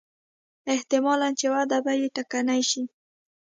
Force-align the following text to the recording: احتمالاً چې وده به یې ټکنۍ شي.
احتمالاً 0.73 1.29
چې 1.39 1.47
وده 1.53 1.77
به 1.85 1.91
یې 1.99 2.07
ټکنۍ 2.15 2.61
شي. 2.69 2.83